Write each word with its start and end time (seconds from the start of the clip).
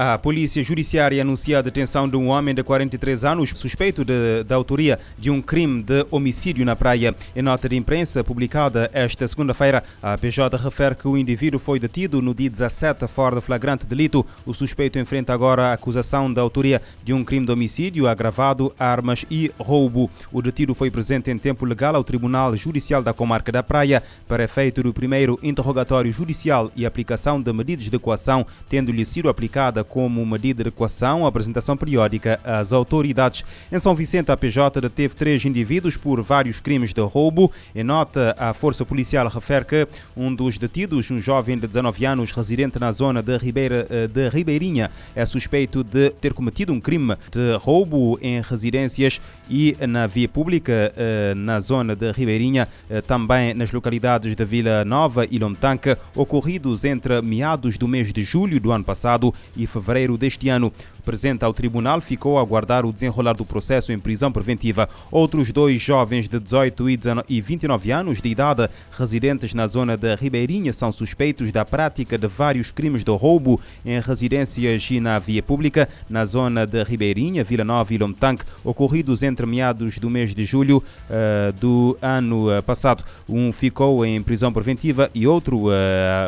A 0.00 0.16
Polícia 0.16 0.62
Judiciária 0.62 1.20
anuncia 1.20 1.58
a 1.58 1.60
detenção 1.60 2.08
de 2.08 2.16
um 2.16 2.28
homem 2.28 2.54
de 2.54 2.62
43 2.62 3.24
anos 3.24 3.50
suspeito 3.56 4.04
de, 4.04 4.44
da 4.44 4.54
autoria 4.54 4.96
de 5.18 5.28
um 5.28 5.42
crime 5.42 5.82
de 5.82 6.06
homicídio 6.08 6.64
na 6.64 6.76
praia. 6.76 7.16
Em 7.34 7.42
nota 7.42 7.68
de 7.68 7.74
imprensa 7.74 8.22
publicada 8.22 8.88
esta 8.92 9.26
segunda-feira, 9.26 9.82
a 10.00 10.16
PJ 10.16 10.56
refere 10.56 10.94
que 10.94 11.08
o 11.08 11.18
indivíduo 11.18 11.58
foi 11.58 11.80
detido 11.80 12.22
no 12.22 12.32
dia 12.32 12.48
17 12.48 13.08
fora 13.08 13.34
de 13.34 13.42
flagrante 13.42 13.86
delito. 13.86 14.24
O 14.46 14.54
suspeito 14.54 15.00
enfrenta 15.00 15.34
agora 15.34 15.70
a 15.70 15.72
acusação 15.72 16.32
da 16.32 16.42
autoria 16.42 16.80
de 17.02 17.12
um 17.12 17.24
crime 17.24 17.46
de 17.46 17.50
homicídio 17.50 18.06
agravado, 18.06 18.72
armas 18.78 19.26
e 19.28 19.50
roubo. 19.58 20.08
O 20.32 20.40
detido 20.40 20.76
foi 20.76 20.92
presente 20.92 21.28
em 21.28 21.38
tempo 21.38 21.64
legal 21.64 21.96
ao 21.96 22.04
Tribunal 22.04 22.56
Judicial 22.56 23.02
da 23.02 23.12
Comarca 23.12 23.50
da 23.50 23.64
Praia 23.64 24.00
para 24.28 24.44
efeito 24.44 24.80
do 24.80 24.94
primeiro 24.94 25.40
interrogatório 25.42 26.12
judicial 26.12 26.70
e 26.76 26.86
aplicação 26.86 27.42
de 27.42 27.52
medidas 27.52 27.90
de 27.90 27.98
coação, 27.98 28.46
tendo-lhe 28.68 29.04
sido 29.04 29.28
aplicada 29.28 29.87
como 29.88 30.24
medida 30.24 30.62
de 30.62 30.68
equação 30.68 31.24
a 31.24 31.28
apresentação 31.28 31.76
periódica 31.76 32.38
às 32.44 32.72
autoridades. 32.72 33.44
Em 33.72 33.78
São 33.78 33.94
Vicente, 33.94 34.30
a 34.30 34.36
PJ 34.36 34.80
deteve 34.80 35.14
três 35.14 35.44
indivíduos 35.44 35.96
por 35.96 36.22
vários 36.22 36.60
crimes 36.60 36.92
de 36.92 37.00
roubo. 37.00 37.50
Em 37.74 37.82
nota, 37.82 38.34
a 38.38 38.52
Força 38.52 38.84
Policial 38.84 39.28
refere 39.28 39.64
que 39.64 39.88
um 40.16 40.34
dos 40.34 40.58
detidos, 40.58 41.10
um 41.10 41.20
jovem 41.20 41.58
de 41.58 41.66
19 41.66 42.04
anos 42.04 42.32
residente 42.32 42.78
na 42.78 42.92
zona 42.92 43.22
de, 43.22 43.36
Ribeira, 43.36 43.86
eh, 43.90 44.06
de 44.06 44.28
Ribeirinha, 44.28 44.90
é 45.14 45.24
suspeito 45.24 45.82
de 45.82 46.10
ter 46.10 46.32
cometido 46.32 46.72
um 46.72 46.80
crime 46.80 47.16
de 47.30 47.56
roubo 47.56 48.18
em 48.20 48.40
residências 48.40 49.20
e 49.48 49.76
na 49.86 50.06
via 50.06 50.28
pública 50.28 50.92
eh, 50.96 51.34
na 51.34 51.60
zona 51.60 51.96
de 51.96 52.10
Ribeirinha, 52.12 52.68
eh, 52.90 53.00
também 53.00 53.54
nas 53.54 53.72
localidades 53.72 54.34
de 54.34 54.44
Vila 54.44 54.84
Nova 54.84 55.26
e 55.30 55.38
Lomtanca, 55.38 55.98
ocorridos 56.14 56.84
entre 56.84 57.20
meados 57.22 57.78
do 57.78 57.88
mês 57.88 58.12
de 58.12 58.22
julho 58.22 58.60
do 58.60 58.72
ano 58.72 58.84
passado 58.84 59.32
e 59.56 59.66
fevereiro 59.66 59.77
deste 60.18 60.48
ano. 60.48 60.72
Presente 61.04 61.44
ao 61.44 61.54
tribunal, 61.54 62.00
ficou 62.00 62.38
a 62.38 62.42
aguardar 62.42 62.84
o 62.84 62.92
desenrolar 62.92 63.32
do 63.32 63.44
processo 63.44 63.92
em 63.92 63.98
prisão 63.98 64.30
preventiva. 64.30 64.88
Outros 65.10 65.50
dois 65.50 65.80
jovens 65.80 66.28
de 66.28 66.38
18 66.38 66.86
e 67.28 67.40
29 67.40 67.90
anos 67.90 68.20
de 68.20 68.28
idade, 68.28 68.68
residentes 68.90 69.54
na 69.54 69.66
zona 69.66 69.96
da 69.96 70.14
Ribeirinha, 70.14 70.72
são 70.72 70.92
suspeitos 70.92 71.50
da 71.50 71.64
prática 71.64 72.18
de 72.18 72.26
vários 72.26 72.70
crimes 72.70 73.04
de 73.04 73.10
roubo 73.10 73.58
em 73.84 73.98
residências 74.00 74.86
e 74.90 75.00
na 75.00 75.18
via 75.18 75.42
pública, 75.42 75.88
na 76.10 76.24
zona 76.24 76.66
de 76.66 76.82
Ribeirinha, 76.82 77.42
Vila 77.42 77.64
Nova 77.64 77.94
e 77.94 77.98
Lomtanque, 77.98 78.44
ocorridos 78.62 79.22
entre 79.22 79.46
meados 79.46 79.98
do 79.98 80.10
mês 80.10 80.34
de 80.34 80.44
julho 80.44 80.82
uh, 81.08 81.52
do 81.58 81.96
ano 82.02 82.50
eh, 82.50 82.60
passado. 82.60 83.04
Um 83.28 83.52
ficou 83.52 84.04
em 84.04 84.22
prisão 84.22 84.52
preventiva 84.52 85.10
e 85.14 85.26
outro 85.26 85.68
uh, 85.68 85.70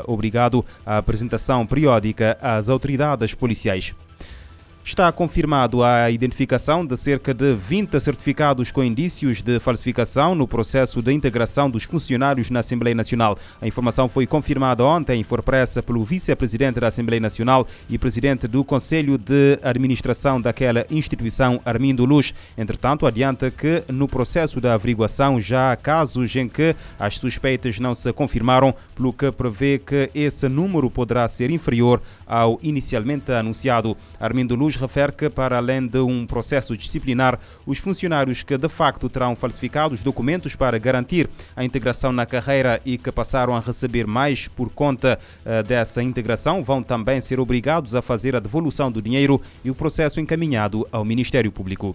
obrigado 0.06 0.64
à 0.84 0.98
apresentação 0.98 1.66
periódica 1.66 2.38
às 2.40 2.68
autoridades 2.68 3.34
policiais. 3.40 3.94
Está 4.82 5.12
confirmado 5.12 5.84
a 5.84 6.10
identificação 6.10 6.84
de 6.86 6.96
cerca 6.96 7.34
de 7.34 7.54
20 7.54 8.00
certificados 8.00 8.72
com 8.72 8.82
indícios 8.82 9.42
de 9.42 9.60
falsificação 9.60 10.34
no 10.34 10.48
processo 10.48 11.02
de 11.02 11.12
integração 11.12 11.70
dos 11.70 11.84
funcionários 11.84 12.50
na 12.50 12.60
Assembleia 12.60 12.94
Nacional. 12.94 13.38
A 13.60 13.66
informação 13.66 14.08
foi 14.08 14.26
confirmada 14.26 14.82
ontem 14.82 15.20
em 15.20 15.22
Forpressa 15.22 15.82
pelo 15.82 16.02
vice-presidente 16.02 16.80
da 16.80 16.88
Assembleia 16.88 17.20
Nacional 17.20 17.68
e 17.90 17.98
presidente 17.98 18.48
do 18.48 18.64
Conselho 18.64 19.18
de 19.18 19.58
Administração 19.62 20.40
daquela 20.40 20.86
instituição, 20.90 21.60
Armindo 21.64 22.06
Luz. 22.06 22.34
Entretanto, 22.56 23.06
adianta 23.06 23.50
que 23.50 23.84
no 23.92 24.08
processo 24.08 24.62
da 24.62 24.74
averiguação 24.74 25.38
já 25.38 25.72
há 25.72 25.76
casos 25.76 26.34
em 26.34 26.48
que 26.48 26.74
as 26.98 27.16
suspeitas 27.18 27.78
não 27.78 27.94
se 27.94 28.10
confirmaram, 28.14 28.74
pelo 28.94 29.12
que 29.12 29.30
prevê 29.30 29.78
que 29.78 30.10
esse 30.14 30.48
número 30.48 30.90
poderá 30.90 31.28
ser 31.28 31.50
inferior 31.50 32.00
ao 32.26 32.58
inicialmente 32.62 33.30
anunciado. 33.30 33.94
Armindo 34.18 34.54
Luz 34.54 34.69
refere 34.76 35.12
que, 35.12 35.28
para 35.28 35.56
além 35.56 35.86
de 35.86 35.98
um 35.98 36.26
processo 36.26 36.76
disciplinar, 36.76 37.38
os 37.66 37.78
funcionários 37.78 38.42
que 38.42 38.56
de 38.56 38.68
facto 38.68 39.08
terão 39.08 39.36
falsificado 39.36 39.94
os 39.94 40.02
documentos 40.02 40.54
para 40.54 40.78
garantir 40.78 41.28
a 41.54 41.64
integração 41.64 42.12
na 42.12 42.26
carreira 42.26 42.80
e 42.84 42.98
que 42.98 43.12
passaram 43.12 43.56
a 43.56 43.60
receber 43.60 44.06
mais 44.06 44.48
por 44.48 44.70
conta 44.70 45.18
uh, 45.44 45.62
dessa 45.62 46.02
integração 46.02 46.62
vão 46.62 46.82
também 46.82 47.20
ser 47.20 47.40
obrigados 47.40 47.94
a 47.94 48.02
fazer 48.02 48.34
a 48.34 48.40
devolução 48.40 48.90
do 48.90 49.02
dinheiro 49.02 49.40
e 49.64 49.70
o 49.70 49.74
processo 49.74 50.20
encaminhado 50.20 50.86
ao 50.90 51.04
Ministério 51.04 51.52
Público. 51.52 51.94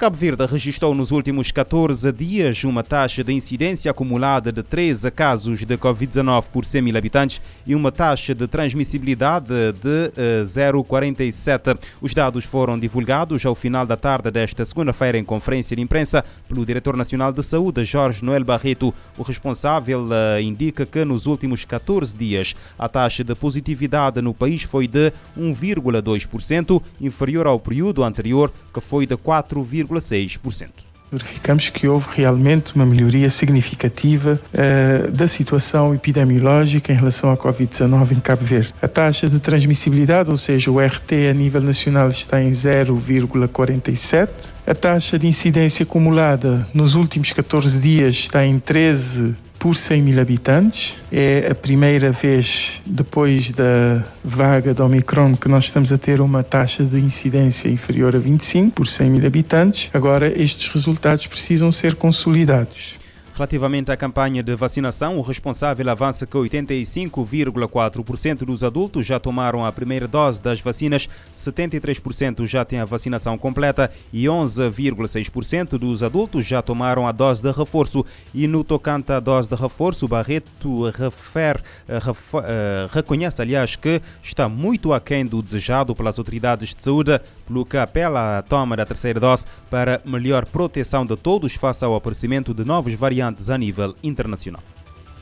Cabo 0.00 0.16
Verde 0.16 0.46
registrou 0.46 0.94
nos 0.94 1.10
últimos 1.10 1.52
14 1.52 2.10
dias 2.10 2.64
uma 2.64 2.82
taxa 2.82 3.22
de 3.22 3.34
incidência 3.34 3.90
acumulada 3.90 4.50
de 4.50 4.62
13 4.62 5.10
casos 5.10 5.62
de 5.62 5.76
Covid-19 5.76 6.44
por 6.50 6.64
100 6.64 6.80
mil 6.80 6.96
habitantes 6.96 7.38
e 7.66 7.74
uma 7.74 7.92
taxa 7.92 8.34
de 8.34 8.46
transmissibilidade 8.46 9.48
de 9.74 10.10
0,47. 10.46 11.76
Eh, 11.76 11.78
Os 12.00 12.14
dados 12.14 12.46
foram 12.46 12.78
divulgados 12.78 13.44
ao 13.44 13.54
final 13.54 13.84
da 13.84 13.94
tarde 13.94 14.30
desta 14.30 14.64
segunda-feira 14.64 15.18
em 15.18 15.22
conferência 15.22 15.76
de 15.76 15.82
imprensa 15.82 16.24
pelo 16.48 16.64
Diretor 16.64 16.96
Nacional 16.96 17.30
de 17.30 17.42
Saúde, 17.42 17.84
Jorge 17.84 18.24
Noel 18.24 18.42
Barreto. 18.42 18.94
O 19.18 19.22
responsável 19.22 20.08
eh, 20.10 20.40
indica 20.40 20.86
que 20.86 21.04
nos 21.04 21.26
últimos 21.26 21.66
14 21.66 22.16
dias 22.16 22.56
a 22.78 22.88
taxa 22.88 23.22
de 23.22 23.34
positividade 23.34 24.22
no 24.22 24.32
país 24.32 24.62
foi 24.62 24.88
de 24.88 25.12
1,2%, 25.38 26.82
inferior 26.98 27.46
ao 27.46 27.60
período 27.60 28.02
anterior, 28.02 28.50
que 28.72 28.80
foi 28.80 29.04
de 29.04 29.14
4,5%. 29.14 29.89
0,6%. 29.98 30.90
Verificamos 31.12 31.68
que 31.68 31.88
houve 31.88 32.06
realmente 32.14 32.72
uma 32.76 32.86
melhoria 32.86 33.28
significativa 33.30 34.40
uh, 34.54 35.10
da 35.10 35.26
situação 35.26 35.92
epidemiológica 35.92 36.92
em 36.92 36.94
relação 36.94 37.32
à 37.32 37.36
Covid-19 37.36 38.12
em 38.12 38.20
Cabo 38.20 38.44
Verde. 38.44 38.72
A 38.80 38.86
taxa 38.86 39.28
de 39.28 39.40
transmissibilidade, 39.40 40.30
ou 40.30 40.36
seja, 40.36 40.70
o 40.70 40.78
RT 40.78 41.12
a 41.28 41.34
nível 41.34 41.60
nacional, 41.62 42.08
está 42.08 42.40
em 42.40 42.52
0,47. 42.52 44.28
A 44.64 44.74
taxa 44.74 45.18
de 45.18 45.26
incidência 45.26 45.82
acumulada 45.82 46.68
nos 46.72 46.94
últimos 46.94 47.32
14 47.32 47.80
dias 47.80 48.14
está 48.14 48.46
em 48.46 48.60
13 48.60 49.34
por 49.60 49.76
100 49.76 50.02
mil 50.02 50.18
habitantes. 50.18 50.96
É 51.12 51.48
a 51.50 51.54
primeira 51.54 52.10
vez 52.10 52.82
depois 52.86 53.52
da 53.52 54.02
vaga 54.24 54.72
do 54.72 54.82
Omicron 54.82 55.36
que 55.36 55.48
nós 55.48 55.64
estamos 55.66 55.92
a 55.92 55.98
ter 55.98 56.20
uma 56.22 56.42
taxa 56.42 56.82
de 56.82 56.98
incidência 56.98 57.68
inferior 57.68 58.16
a 58.16 58.18
25 58.18 58.72
por 58.72 58.88
100 58.88 59.10
mil 59.10 59.26
habitantes. 59.26 59.90
Agora, 59.92 60.26
estes 60.34 60.66
resultados 60.68 61.26
precisam 61.26 61.70
ser 61.70 61.94
consolidados. 61.94 62.96
Relativamente 63.34 63.90
à 63.90 63.96
campanha 63.96 64.42
de 64.42 64.54
vacinação, 64.54 65.16
o 65.16 65.22
responsável 65.22 65.88
avança 65.88 66.26
que 66.26 66.36
85,4% 66.36 68.44
dos 68.44 68.62
adultos 68.62 69.06
já 69.06 69.18
tomaram 69.18 69.64
a 69.64 69.72
primeira 69.72 70.06
dose 70.06 70.42
das 70.42 70.60
vacinas, 70.60 71.08
73% 71.32 72.44
já 72.44 72.62
têm 72.64 72.80
a 72.80 72.84
vacinação 72.84 73.38
completa 73.38 73.90
e 74.12 74.24
11,6% 74.24 75.78
dos 75.78 76.02
adultos 76.02 76.44
já 76.44 76.60
tomaram 76.60 77.06
a 77.06 77.12
dose 77.12 77.40
de 77.40 77.50
reforço. 77.50 78.04
E 78.34 78.46
no 78.46 78.64
tocante 78.64 79.12
à 79.12 79.20
dose 79.20 79.48
de 79.48 79.54
reforço, 79.54 80.06
Barreto 80.06 80.90
refere, 80.90 81.60
eh, 81.88 81.98
eh, 81.98 82.88
reconhece, 82.90 83.40
aliás, 83.40 83.76
que 83.76 84.02
está 84.22 84.48
muito 84.48 84.92
aquém 84.92 85.24
do 85.24 85.40
desejado 85.40 85.94
pelas 85.94 86.18
autoridades 86.18 86.74
de 86.74 86.82
saúde, 86.82 87.18
que 87.64 87.76
apela 87.76 88.38
à 88.38 88.42
toma 88.42 88.76
da 88.76 88.86
terceira 88.86 89.18
dose 89.18 89.44
para 89.68 90.00
melhor 90.04 90.46
proteção 90.46 91.04
de 91.04 91.16
todos 91.16 91.54
face 91.54 91.84
ao 91.84 91.94
aparecimento 91.94 92.54
de 92.54 92.64
novos 92.64 92.94
variantes 92.94 93.50
a 93.50 93.58
nível 93.58 93.94
internacional. 94.02 94.62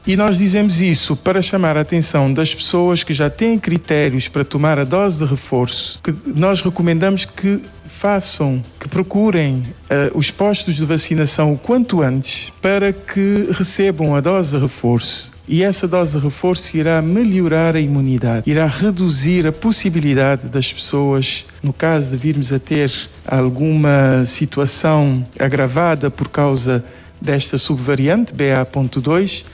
E 0.06 0.16
nós 0.16 0.39
dizemos 0.39 0.81
isso 0.81 1.15
para 1.15 1.43
chamar 1.43 1.77
a 1.77 1.83
atenção 1.83 2.33
das 2.33 2.55
pessoas 2.55 3.04
que 3.04 3.13
já 3.13 3.28
têm 3.28 3.59
critérios 3.59 4.27
para 4.27 4.42
tomar 4.42 4.78
a 4.78 4.84
dose 4.84 5.19
de 5.19 5.27
reforço, 5.27 6.01
que 6.03 6.15
nós 6.25 6.63
recomendamos 6.63 7.27
que 7.27 7.60
façam, 7.84 8.63
que 8.80 8.89
procurem 8.89 9.57
uh, 9.57 10.16
os 10.16 10.30
postos 10.30 10.77
de 10.77 10.84
vacinação 10.86 11.53
o 11.53 11.59
quanto 11.59 12.01
antes 12.01 12.51
para 12.63 12.91
que 12.91 13.48
recebam 13.51 14.15
a 14.16 14.21
dose 14.21 14.57
de 14.57 14.63
reforço. 14.63 15.30
E 15.50 15.62
essa 15.62 15.89
dose 15.89 16.18
de 16.18 16.22
reforço 16.22 16.77
irá 16.77 17.00
melhorar 17.00 17.74
a 17.74 17.80
imunidade, 17.80 18.50
irá 18.50 18.66
reduzir 18.66 19.47
a 19.47 19.53
possibilidade 19.53 20.47
das 20.47 20.71
pessoas, 20.71 21.47
no 21.62 21.72
caso 21.72 22.10
de 22.10 22.18
virmos 22.18 22.53
a 22.53 22.59
ter 22.59 22.92
alguma 23.27 24.27
situação 24.27 25.27
agravada 25.39 26.10
por 26.10 26.28
causa 26.28 26.84
desta 27.18 27.56
subvariante 27.56 28.34
BA.2, 28.34 29.47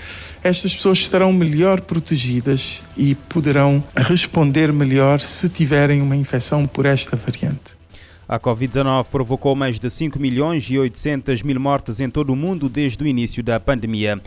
estas 0.43 0.75
pessoas 0.75 0.99
estarão 0.99 1.33
melhor 1.33 1.81
protegidas 1.81 2.83
e 2.97 3.15
poderão 3.15 3.81
responder 3.95 4.73
melhor 4.73 5.21
se 5.21 5.49
tiverem 5.49 6.03
uma 6.03 6.17
infecção 6.17 6.67
por 6.67 6.87
esta 6.87 7.17
variante. 7.17 7.77
A 8.29 8.41
Covid-19 8.41 9.07
provocou 9.13 9.55
mais 9.55 9.79
de 9.79 9.89
5 9.89 10.19
milhões 10.19 10.65
e 10.69 10.77
800 10.77 11.43
mil 11.45 11.61
mortes 11.61 12.01
em 12.01 12.11
todo 12.11 12.33
o 12.33 12.37
mundo 12.37 12.69
desde 12.69 13.05
o 13.05 13.07
início 13.07 13.45
da 13.45 13.61
pandemia. 13.61 14.21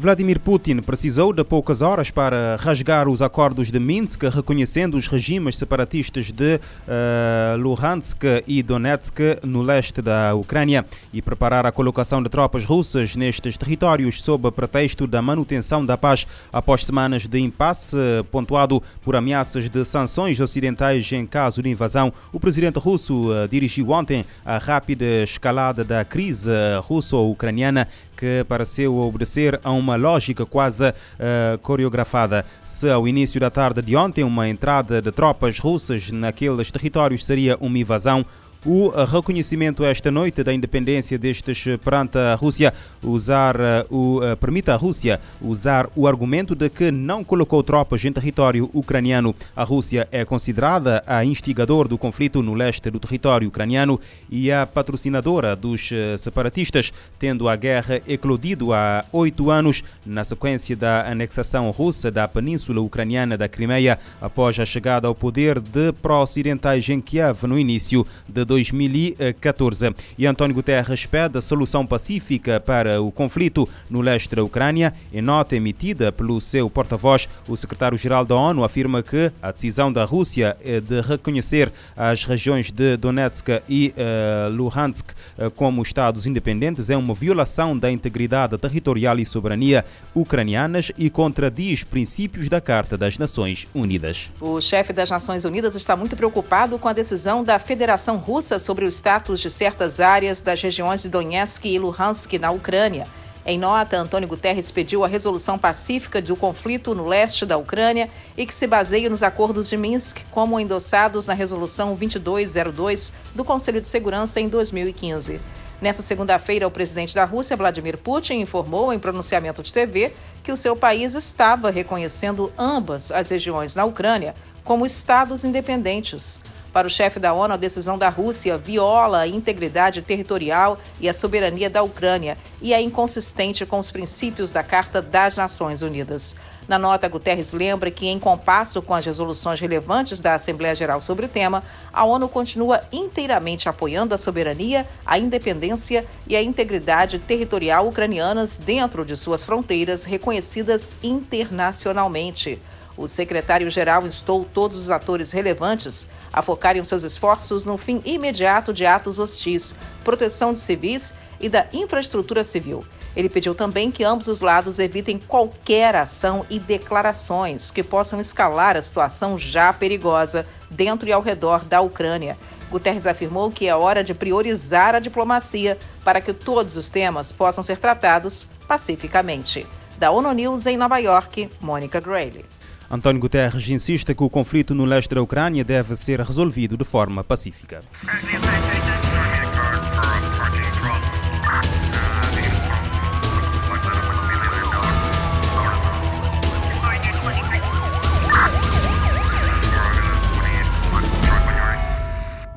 Vladimir 0.00 0.40
Putin 0.40 0.78
precisou 0.78 1.30
de 1.30 1.44
poucas 1.44 1.82
horas 1.82 2.10
para 2.10 2.56
rasgar 2.56 3.06
os 3.06 3.20
acordos 3.20 3.70
de 3.70 3.78
Minsk, 3.78 4.22
reconhecendo 4.32 4.96
os 4.96 5.06
regimes 5.06 5.58
separatistas 5.58 6.32
de 6.32 6.56
uh, 6.56 7.58
Luhansk 7.58 8.24
e 8.46 8.62
Donetsk 8.62 9.20
no 9.44 9.60
leste 9.60 10.00
da 10.00 10.34
Ucrânia 10.34 10.86
e 11.12 11.20
preparar 11.20 11.66
a 11.66 11.70
colocação 11.70 12.22
de 12.22 12.30
tropas 12.30 12.64
russas 12.64 13.14
nestes 13.14 13.58
territórios 13.58 14.22
sob 14.22 14.50
pretexto 14.52 15.06
da 15.06 15.20
manutenção 15.20 15.84
da 15.84 15.98
paz 15.98 16.26
após 16.50 16.86
semanas 16.86 17.26
de 17.26 17.38
impasse 17.38 17.98
pontuado 18.30 18.82
por 19.02 19.14
ameaças 19.14 19.68
de 19.68 19.84
sanções 19.84 20.40
ocidentais 20.40 21.12
em 21.12 21.26
caso 21.26 21.62
de 21.62 21.68
invasão. 21.68 22.10
O 22.32 22.40
presidente 22.40 22.78
russo 22.78 23.30
uh, 23.30 23.46
dirigiu 23.46 23.90
ontem 23.90 24.24
a 24.46 24.56
rápida 24.56 25.04
escalada 25.24 25.84
da 25.84 26.06
crise 26.06 26.50
russo-ucraniana 26.84 27.86
que 28.20 28.44
pareceu 28.46 28.94
obedecer 28.98 29.58
a 29.64 29.72
uma 29.72 29.96
lógica 29.96 30.44
quase 30.44 30.90
uh, 30.90 31.58
coreografada. 31.62 32.44
Se 32.66 32.90
ao 32.90 33.08
início 33.08 33.40
da 33.40 33.48
tarde 33.48 33.80
de 33.80 33.96
ontem 33.96 34.22
uma 34.22 34.46
entrada 34.46 35.00
de 35.00 35.10
tropas 35.10 35.58
russas 35.58 36.10
naqueles 36.10 36.70
territórios 36.70 37.24
seria 37.24 37.56
uma 37.58 37.78
invasão, 37.78 38.26
o 38.64 38.90
reconhecimento 39.04 39.84
esta 39.84 40.10
noite 40.10 40.44
da 40.44 40.52
independência 40.52 41.18
destes 41.18 41.64
perante 41.82 42.18
a 42.18 42.34
Rússia 42.34 42.74
usar 43.02 43.56
o 43.90 44.20
permite 44.38 44.70
à 44.70 44.76
Rússia 44.76 45.20
usar 45.40 45.88
o 45.96 46.06
argumento 46.06 46.54
de 46.54 46.68
que 46.68 46.90
não 46.90 47.24
colocou 47.24 47.62
tropas 47.62 48.04
em 48.04 48.12
território 48.12 48.70
ucraniano. 48.74 49.34
A 49.56 49.64
Rússia 49.64 50.06
é 50.12 50.24
considerada 50.24 51.02
a 51.06 51.24
instigador 51.24 51.88
do 51.88 51.96
conflito 51.96 52.42
no 52.42 52.52
leste 52.52 52.90
do 52.90 53.00
território 53.00 53.48
ucraniano 53.48 53.98
e 54.28 54.52
a 54.52 54.66
patrocinadora 54.66 55.56
dos 55.56 55.90
separatistas, 56.18 56.92
tendo 57.18 57.48
a 57.48 57.56
guerra 57.56 58.02
eclodido 58.06 58.72
há 58.72 59.04
oito 59.12 59.50
anos 59.50 59.82
na 60.04 60.22
sequência 60.22 60.76
da 60.76 61.10
anexação 61.10 61.70
russa 61.70 62.10
da 62.10 62.28
península 62.28 62.80
ucraniana 62.80 63.38
da 63.38 63.48
Crimeia 63.48 63.98
após 64.20 64.58
a 64.58 64.66
chegada 64.66 65.08
ao 65.08 65.14
poder 65.14 65.60
de 65.60 65.92
pró-ocidentais 66.02 66.88
em 66.88 67.00
Kiev 67.00 67.46
no 67.46 67.58
início 67.58 68.06
de 68.28 68.44
2014. 68.50 69.94
E 70.18 70.26
António 70.26 70.56
Guterres 70.56 71.06
pede 71.06 71.40
solução 71.40 71.86
pacífica 71.86 72.58
para 72.58 73.00
o 73.00 73.12
conflito 73.12 73.68
no 73.88 74.00
leste 74.00 74.34
da 74.34 74.42
Ucrânia. 74.42 74.92
Em 75.12 75.22
nota 75.22 75.54
emitida 75.54 76.10
pelo 76.10 76.40
seu 76.40 76.68
porta-voz, 76.68 77.28
o 77.46 77.56
secretário-geral 77.56 78.24
da 78.24 78.34
ONU 78.34 78.64
afirma 78.64 79.04
que 79.04 79.30
a 79.40 79.52
decisão 79.52 79.92
da 79.92 80.04
Rússia 80.04 80.56
de 80.80 81.00
reconhecer 81.00 81.72
as 81.96 82.24
regiões 82.24 82.72
de 82.72 82.96
Donetsk 82.96 83.62
e 83.68 83.94
uh, 83.96 84.50
Luhansk 84.50 85.10
uh, 85.10 85.50
como 85.52 85.80
estados 85.82 86.26
independentes 86.26 86.90
é 86.90 86.96
uma 86.96 87.14
violação 87.14 87.78
da 87.78 87.90
integridade 87.90 88.58
territorial 88.58 89.18
e 89.18 89.24
soberania 89.24 89.84
ucranianas 90.14 90.90
e 90.98 91.08
contradiz 91.08 91.84
princípios 91.84 92.48
da 92.48 92.60
Carta 92.60 92.96
das 92.96 93.16
Nações 93.16 93.68
Unidas. 93.72 94.32
O 94.40 94.60
chefe 94.60 94.92
das 94.92 95.08
Nações 95.08 95.44
Unidas 95.44 95.74
está 95.74 95.94
muito 95.94 96.16
preocupado 96.16 96.78
com 96.78 96.88
a 96.88 96.92
decisão 96.92 97.44
da 97.44 97.58
Federação 97.58 98.16
Russa 98.16 98.39
russa 98.40 98.58
sobre 98.58 98.86
o 98.86 98.88
status 98.88 99.38
de 99.38 99.50
certas 99.50 100.00
áreas 100.00 100.40
das 100.40 100.62
regiões 100.62 101.02
de 101.02 101.10
Donetsk 101.10 101.62
e 101.66 101.78
Luhansk 101.78 102.32
na 102.38 102.50
Ucrânia. 102.50 103.06
Em 103.44 103.58
nota, 103.58 103.98
Antônio 103.98 104.26
Guterres 104.26 104.70
pediu 104.70 105.04
a 105.04 105.08
resolução 105.08 105.58
pacífica 105.58 106.22
do 106.22 106.34
conflito 106.34 106.94
no 106.94 107.06
leste 107.06 107.44
da 107.44 107.58
Ucrânia 107.58 108.08
e 108.38 108.46
que 108.46 108.54
se 108.54 108.66
baseie 108.66 109.10
nos 109.10 109.22
acordos 109.22 109.68
de 109.68 109.76
Minsk, 109.76 110.22
como 110.30 110.58
endossados 110.58 111.26
na 111.26 111.34
Resolução 111.34 111.88
2202 111.88 113.12
do 113.34 113.44
Conselho 113.44 113.78
de 113.78 113.88
Segurança 113.88 114.40
em 114.40 114.48
2015. 114.48 115.38
Nessa 115.78 116.00
segunda-feira, 116.00 116.66
o 116.66 116.70
presidente 116.70 117.14
da 117.14 117.26
Rússia, 117.26 117.58
Vladimir 117.58 117.98
Putin, 117.98 118.40
informou 118.40 118.90
em 118.90 118.98
pronunciamento 118.98 119.62
de 119.62 119.70
TV 119.70 120.14
que 120.42 120.50
o 120.50 120.56
seu 120.56 120.74
país 120.74 121.14
estava 121.14 121.70
reconhecendo 121.70 122.50
ambas 122.58 123.12
as 123.12 123.28
regiões 123.28 123.74
na 123.74 123.84
Ucrânia 123.84 124.34
como 124.64 124.86
estados 124.86 125.44
independentes. 125.44 126.40
Para 126.72 126.86
o 126.86 126.90
chefe 126.90 127.18
da 127.18 127.32
ONU, 127.32 127.54
a 127.54 127.56
decisão 127.56 127.98
da 127.98 128.08
Rússia 128.08 128.56
viola 128.56 129.20
a 129.20 129.26
integridade 129.26 130.02
territorial 130.02 130.78
e 131.00 131.08
a 131.08 131.12
soberania 131.12 131.68
da 131.68 131.82
Ucrânia 131.82 132.38
e 132.62 132.72
é 132.72 132.80
inconsistente 132.80 133.66
com 133.66 133.80
os 133.80 133.90
princípios 133.90 134.52
da 134.52 134.62
Carta 134.62 135.02
das 135.02 135.36
Nações 135.36 135.82
Unidas. 135.82 136.36
Na 136.68 136.78
nota, 136.78 137.08
Guterres 137.08 137.52
lembra 137.52 137.90
que, 137.90 138.06
em 138.06 138.20
compasso 138.20 138.80
com 138.80 138.94
as 138.94 139.04
resoluções 139.04 139.60
relevantes 139.60 140.20
da 140.20 140.34
Assembleia 140.34 140.74
Geral 140.76 141.00
sobre 141.00 141.26
o 141.26 141.28
tema, 141.28 141.64
a 141.92 142.04
ONU 142.04 142.28
continua 142.28 142.82
inteiramente 142.92 143.68
apoiando 143.68 144.14
a 144.14 144.18
soberania, 144.18 144.86
a 145.04 145.18
independência 145.18 146.06
e 146.24 146.36
a 146.36 146.42
integridade 146.42 147.18
territorial 147.18 147.88
ucranianas 147.88 148.56
dentro 148.56 149.04
de 149.04 149.16
suas 149.16 149.42
fronteiras 149.42 150.04
reconhecidas 150.04 150.96
internacionalmente. 151.02 152.62
O 152.96 153.08
secretário-geral 153.08 154.06
instou 154.06 154.44
todos 154.44 154.76
os 154.76 154.90
atores 154.90 155.30
relevantes 155.30 156.06
a 156.32 156.42
focarem 156.42 156.82
seus 156.84 157.02
esforços 157.02 157.64
no 157.64 157.76
fim 157.76 158.00
imediato 158.04 158.72
de 158.72 158.86
atos 158.86 159.18
hostis, 159.18 159.74
proteção 160.04 160.52
de 160.52 160.60
civis 160.60 161.14
e 161.40 161.48
da 161.48 161.66
infraestrutura 161.72 162.44
civil. 162.44 162.84
Ele 163.16 163.28
pediu 163.28 163.54
também 163.54 163.90
que 163.90 164.04
ambos 164.04 164.28
os 164.28 164.40
lados 164.40 164.78
evitem 164.78 165.18
qualquer 165.18 165.96
ação 165.96 166.46
e 166.48 166.58
declarações 166.58 167.70
que 167.70 167.82
possam 167.82 168.20
escalar 168.20 168.76
a 168.76 168.82
situação 168.82 169.36
já 169.36 169.72
perigosa 169.72 170.46
dentro 170.70 171.08
e 171.08 171.12
ao 171.12 171.20
redor 171.20 171.64
da 171.64 171.80
Ucrânia. 171.80 172.38
Guterres 172.70 173.06
afirmou 173.06 173.50
que 173.50 173.66
é 173.66 173.74
hora 173.74 174.04
de 174.04 174.14
priorizar 174.14 174.94
a 174.94 175.00
diplomacia 175.00 175.76
para 176.04 176.20
que 176.20 176.32
todos 176.32 176.76
os 176.76 176.88
temas 176.88 177.32
possam 177.32 177.64
ser 177.64 177.78
tratados 177.78 178.46
pacificamente. 178.68 179.66
Da 179.98 180.12
ONU 180.12 180.32
News 180.32 180.66
em 180.66 180.76
Nova 180.76 180.98
York, 180.98 181.50
Mônica 181.60 181.98
Grayley. 181.98 182.44
António 182.90 183.20
Guterres 183.20 183.68
insiste 183.68 184.12
que 184.16 184.24
o 184.24 184.28
conflito 184.28 184.74
no 184.74 184.84
leste 184.84 185.14
da 185.14 185.22
Ucrânia 185.22 185.62
deve 185.62 185.94
ser 185.94 186.20
resolvido 186.20 186.76
de 186.76 186.84
forma 186.84 187.22
pacífica. 187.22 187.84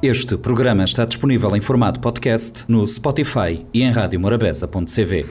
Este 0.01 0.35
programa 0.35 0.83
está 0.83 1.06
disponível 1.06 1.56
em 1.56 1.62
formato 1.62 2.00
podcast 2.00 2.65
no 2.68 2.85
Spotify 2.88 3.65
e 3.71 3.83
em 3.83 3.91
radiomorabeza.cv. 3.91 5.21